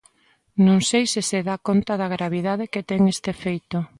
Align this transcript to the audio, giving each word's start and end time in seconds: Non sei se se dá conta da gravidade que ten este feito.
Non 0.65 0.79
sei 0.89 1.05
se 1.13 1.21
se 1.29 1.39
dá 1.47 1.55
conta 1.67 1.93
da 2.01 2.11
gravidade 2.15 2.69
que 2.73 2.81
ten 2.89 3.01
este 3.15 3.31
feito. 3.43 3.77